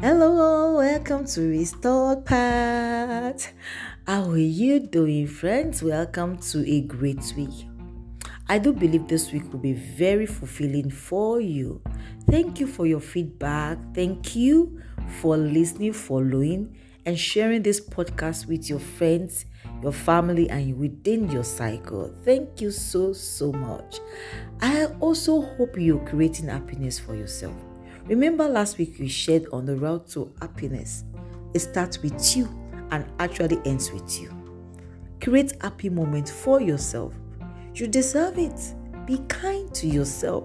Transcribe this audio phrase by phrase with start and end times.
[0.00, 3.52] Hello, welcome to Restored Path.
[4.06, 5.82] How are you doing, friends?
[5.82, 7.66] Welcome to a great week.
[8.48, 11.82] I do believe this week will be very fulfilling for you.
[12.30, 13.78] Thank you for your feedback.
[13.92, 14.80] Thank you
[15.20, 19.46] for listening, following, and sharing this podcast with your friends,
[19.82, 22.14] your family, and within your cycle.
[22.24, 23.98] Thank you so, so much.
[24.60, 27.56] I also hope you're creating happiness for yourself.
[28.08, 31.04] Remember last week we shared on the route to happiness.
[31.52, 32.48] It starts with you
[32.90, 34.30] and actually ends with you.
[35.20, 37.12] Create happy moments for yourself.
[37.74, 38.58] You deserve it.
[39.04, 40.44] Be kind to yourself.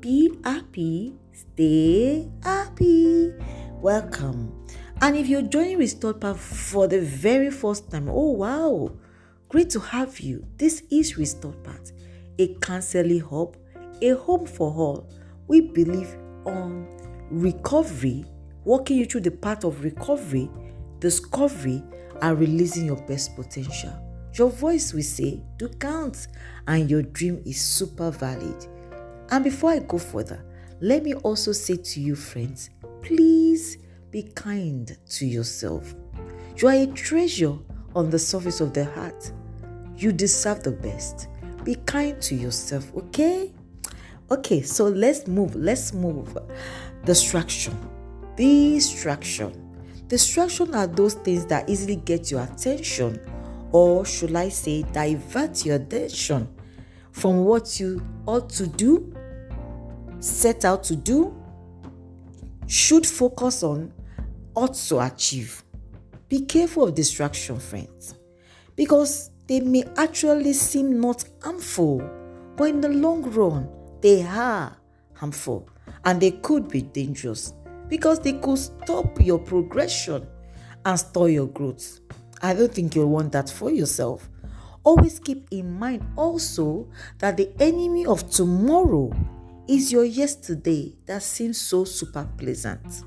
[0.00, 1.14] Be happy.
[1.32, 3.34] Stay happy.
[3.74, 4.52] Welcome.
[5.00, 8.90] And if you're joining Restored Path for the very first time, oh wow,
[9.48, 10.44] great to have you.
[10.56, 11.92] This is Restored Path,
[12.36, 13.56] a counseling hub,
[14.02, 15.08] a home for all.
[15.46, 16.86] We believe on
[17.30, 18.24] recovery,
[18.64, 20.50] walking you through the path of recovery,
[20.98, 21.82] discovery,
[22.22, 23.92] and releasing your best potential.
[24.34, 26.28] Your voice will say, Do count,
[26.66, 28.66] and your dream is super valid.
[29.30, 30.44] And before I go further,
[30.80, 32.70] let me also say to you, friends,
[33.02, 33.78] please
[34.10, 35.94] be kind to yourself.
[36.56, 37.56] You are a treasure
[37.94, 39.32] on the surface of the heart.
[39.96, 41.28] You deserve the best.
[41.64, 43.52] Be kind to yourself, okay?
[44.32, 45.54] Okay, so let's move.
[45.56, 46.36] Let's move.
[47.04, 47.76] Distraction.
[48.36, 49.52] Distraction.
[50.06, 53.20] Distraction are those things that easily get your attention,
[53.72, 56.48] or should I say, divert your attention
[57.12, 59.12] from what you ought to do,
[60.20, 61.34] set out to do,
[62.66, 63.92] should focus on,
[64.54, 65.64] ought to achieve.
[66.28, 68.14] Be careful of distraction, friends,
[68.76, 71.98] because they may actually seem not harmful,
[72.56, 73.68] but in the long run,
[74.00, 74.76] they are
[75.14, 75.68] harmful
[76.04, 77.52] and they could be dangerous
[77.88, 80.26] because they could stop your progression
[80.84, 82.00] and stall your growth.
[82.42, 84.28] I don't think you'll want that for yourself.
[84.82, 89.12] Always keep in mind also that the enemy of tomorrow
[89.68, 93.04] is your yesterday that seems so super pleasant.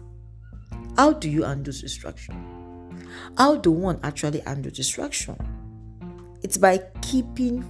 [0.95, 2.35] How do you undo distraction?
[3.37, 5.35] How do one actually undo distraction?
[6.43, 7.65] It's by keeping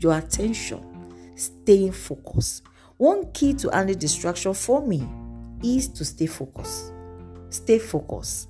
[0.00, 0.93] your attention
[1.36, 2.62] staying focused.
[2.96, 5.06] One key to handle distraction for me
[5.62, 6.92] is to stay focused.
[7.50, 8.48] Stay focused.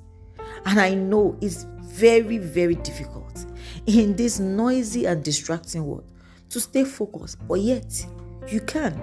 [0.67, 3.47] And I know it's very, very difficult
[3.87, 6.11] in this noisy and distracting world
[6.51, 8.07] to stay focused, but yet
[8.49, 9.01] you can.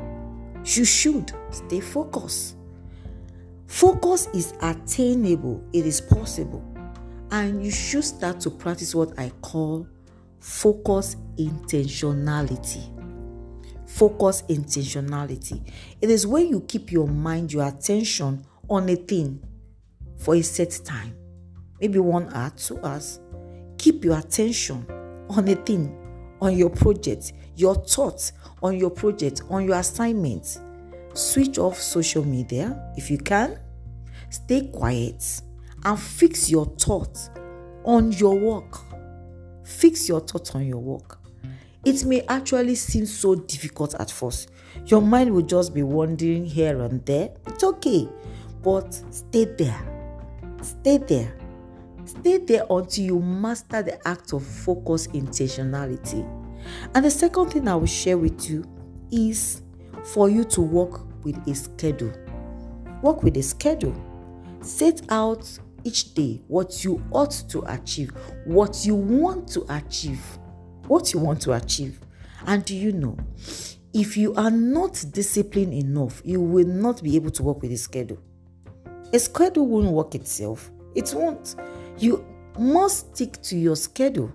[0.66, 2.58] You should stay focused.
[3.68, 6.64] Focus is attainable, it is possible,
[7.32, 9.88] and you should start to practice what I call
[10.40, 13.01] focus intentionality
[13.96, 15.62] focus intentionality.
[16.02, 19.44] It is when you keep your mind, your attention on a thing
[20.18, 21.16] for a set time,
[21.80, 23.20] maybe one hour, two hours.
[23.78, 24.86] Keep your attention
[25.30, 25.96] on a thing,
[26.42, 30.60] on your project, your thoughts on your project, on your assignments.
[31.14, 33.60] Switch off social media if you can.
[34.30, 35.42] Stay quiet
[35.84, 37.30] and fix your thoughts
[37.84, 38.78] on your work.
[39.66, 41.21] Fix your thoughts on your work.
[41.84, 44.52] It may actually seem so difficult at first.
[44.86, 47.32] Your mind will just be wandering here and there.
[47.48, 48.08] It's okay,
[48.62, 49.82] but stay there.
[50.62, 51.36] Stay there.
[52.06, 56.24] Stay there until you master the act of focus intentionality.
[56.94, 58.64] And the second thing I will share with you
[59.12, 59.64] is
[60.06, 62.14] for you to work with a schedule.
[63.02, 63.96] Work with a schedule.
[64.62, 65.50] Set out
[65.84, 68.12] each day what you ought to achieve,
[68.46, 70.22] what you want to achieve
[70.92, 72.02] what you want to achieve.
[72.46, 73.16] And do you know,
[73.94, 77.78] if you are not disciplined enough, you will not be able to work with a
[77.78, 78.20] schedule.
[79.14, 80.70] A schedule won't work itself.
[80.94, 81.56] It won't.
[81.98, 82.26] You
[82.60, 84.34] must stick to your schedule.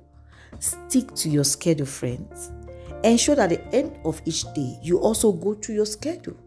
[0.59, 2.53] Stick to your schedule, friends.
[3.05, 6.39] Ensure that at the end of each day, you also go through your schedule.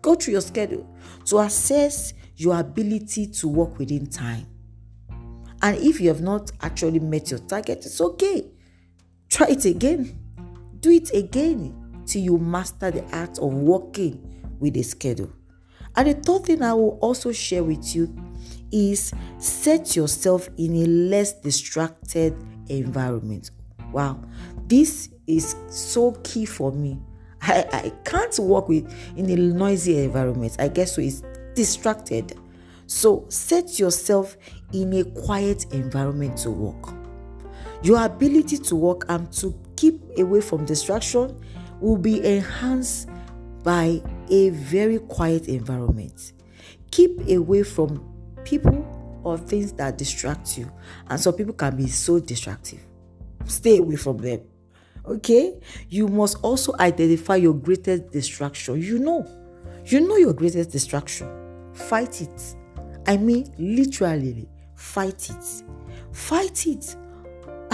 [0.00, 0.88] Go through your schedule
[1.26, 4.46] to assess your ability to work within time.
[5.60, 8.53] And if you have not actually met your target, it's okay.
[9.34, 10.16] Try it again.
[10.78, 11.74] Do it again
[12.06, 15.32] till you master the art of working with a schedule.
[15.96, 18.14] And the third thing I will also share with you
[18.70, 22.36] is set yourself in a less distracted
[22.68, 23.50] environment.
[23.90, 24.22] Wow,
[24.68, 27.00] this is so key for me.
[27.42, 30.54] I, I can't work with in a noisy environment.
[30.60, 31.24] I guess so it's
[31.56, 32.38] distracted.
[32.86, 34.36] So set yourself
[34.72, 37.03] in a quiet environment to work.
[37.84, 41.38] Your ability to work and to keep away from distraction
[41.80, 43.10] will be enhanced
[43.62, 44.00] by
[44.30, 46.32] a very quiet environment.
[46.90, 48.02] Keep away from
[48.42, 50.72] people or things that distract you.
[51.08, 52.80] And some people can be so distractive.
[53.44, 54.40] Stay away from them.
[55.04, 55.60] Okay?
[55.90, 58.80] You must also identify your greatest distraction.
[58.80, 59.26] You know,
[59.84, 61.28] you know your greatest distraction.
[61.74, 62.56] Fight it.
[63.06, 65.64] I mean, literally, fight it.
[66.12, 66.96] Fight it.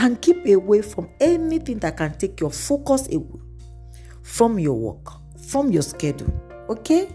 [0.03, 3.39] And keep away from anything that can take your focus away
[4.23, 5.13] from your work,
[5.51, 6.33] from your schedule.
[6.71, 7.11] Okay?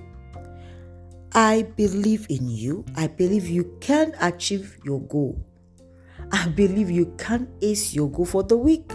[1.34, 2.86] I believe in you.
[2.96, 5.44] I believe you can achieve your goal.
[6.32, 8.92] I believe you can ace your goal for the week.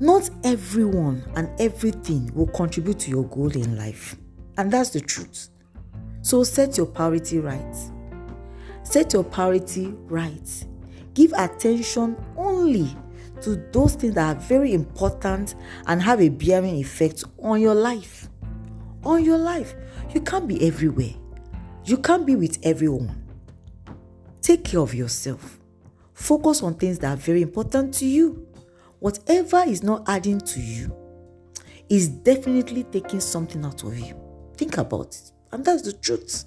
[0.00, 4.16] Not everyone and everything will contribute to your goal in life.
[4.56, 5.50] And that's the truth.
[6.22, 7.76] So set your priority right.
[8.82, 10.66] Set your priority right.
[11.18, 12.96] Give attention only
[13.40, 15.56] to those things that are very important
[15.88, 18.28] and have a bearing effect on your life.
[19.02, 19.74] On your life.
[20.14, 21.14] You can't be everywhere.
[21.84, 23.20] You can't be with everyone.
[24.42, 25.58] Take care of yourself.
[26.14, 28.46] Focus on things that are very important to you.
[29.00, 30.94] Whatever is not adding to you
[31.88, 34.14] is definitely taking something out of you.
[34.56, 35.32] Think about it.
[35.50, 36.44] And that's the truth.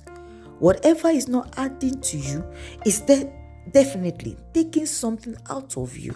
[0.59, 2.45] Whatever is not adding to you
[2.85, 3.40] is de-
[3.71, 6.15] definitely taking something out of you.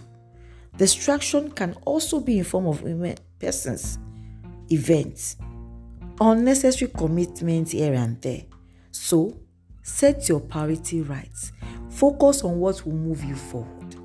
[0.78, 2.84] Distraction can also be in form of
[3.40, 3.98] persons,
[4.70, 5.38] events,
[6.20, 8.44] unnecessary commitments here and there.
[8.92, 9.38] So,
[9.84, 11.52] set your priority right.
[11.90, 13.96] Focus on what will move you forward.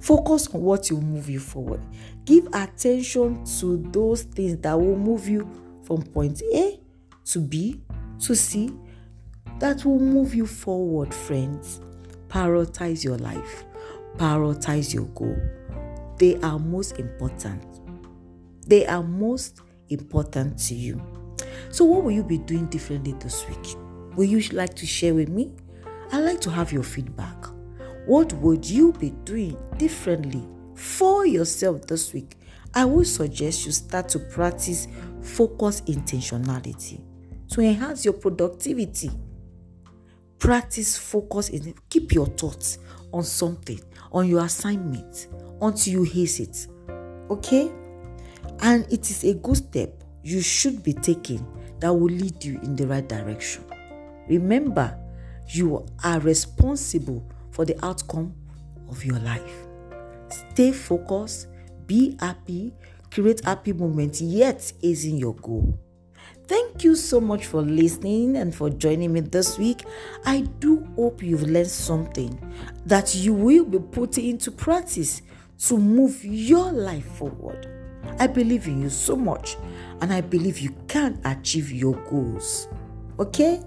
[0.00, 1.80] Focus on what will move you forward.
[2.24, 5.48] Give attention to those things that will move you
[5.84, 6.80] from point A
[7.26, 7.80] to B
[8.20, 8.70] to C
[9.60, 11.80] that will move you forward, friends.
[12.32, 13.66] Prioritize your life,
[14.16, 15.36] prioritize your goal.
[16.16, 17.62] They are most important.
[18.66, 21.02] They are most important to you.
[21.68, 23.76] So, what will you be doing differently this week?
[24.16, 25.54] Will you like to share with me?
[26.10, 27.36] I'd like to have your feedback.
[28.06, 32.38] What would you be doing differently for yourself this week?
[32.72, 34.88] I would suggest you start to practice
[35.20, 37.02] focus intentionality
[37.50, 39.10] to enhance your productivity.
[40.42, 42.78] Practice focus in keep your thoughts
[43.12, 43.78] on something,
[44.10, 45.28] on your assignment
[45.60, 46.66] until you haste it.
[47.30, 47.70] Okay?
[48.58, 51.46] And it is a good step you should be taking
[51.78, 53.64] that will lead you in the right direction.
[54.28, 54.98] Remember,
[55.46, 58.34] you are responsible for the outcome
[58.88, 59.68] of your life.
[60.50, 61.46] Stay focused,
[61.86, 62.74] be happy,
[63.12, 65.78] create happy moments, yet is in your goal.
[66.46, 69.84] Thank you so much for listening and for joining me this week.
[70.24, 72.38] I do hope you've learned something
[72.84, 75.22] that you will be putting into practice
[75.66, 77.68] to move your life forward.
[78.18, 79.56] I believe in you so much
[80.00, 82.68] and I believe you can achieve your goals.
[83.18, 83.62] Okay?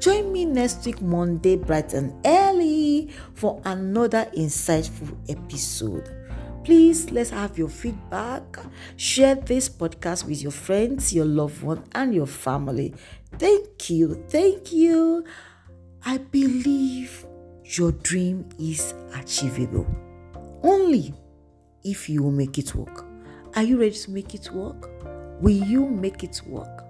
[0.00, 6.08] Join me next week, Monday, bright and early, for another insightful episode.
[6.64, 8.44] Please let's have your feedback.
[8.96, 12.94] Share this podcast with your friends, your loved one, and your family.
[13.38, 14.24] Thank you.
[14.28, 15.24] Thank you.
[16.04, 17.26] I believe
[17.64, 19.86] your dream is achievable
[20.62, 21.14] only
[21.84, 23.04] if you will make it work.
[23.56, 24.90] Are you ready to make it work?
[25.40, 26.84] Will you make it work?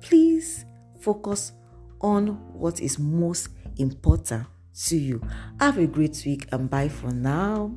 [0.00, 0.64] Please
[1.00, 1.52] focus
[2.00, 4.46] on what is most important
[4.86, 5.22] to you.
[5.60, 7.76] Have a great week and bye for now.